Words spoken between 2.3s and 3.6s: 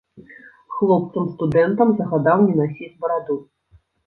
не насіць бараду.